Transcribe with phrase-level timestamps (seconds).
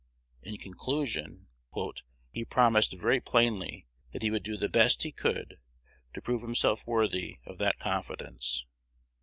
[0.41, 1.45] In conclusion,
[2.31, 5.59] "he promised very plainly that he would do the best he could
[6.15, 8.65] to prove himself worthy of that confidence."